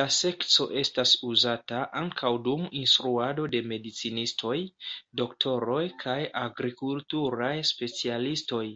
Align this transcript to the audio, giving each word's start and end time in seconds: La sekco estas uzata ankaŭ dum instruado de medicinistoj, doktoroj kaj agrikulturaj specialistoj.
La 0.00 0.04
sekco 0.16 0.66
estas 0.82 1.14
uzata 1.28 1.80
ankaŭ 2.00 2.30
dum 2.48 2.62
instruado 2.82 3.46
de 3.56 3.62
medicinistoj, 3.72 4.54
doktoroj 5.22 5.82
kaj 6.06 6.18
agrikulturaj 6.46 7.54
specialistoj. 7.76 8.66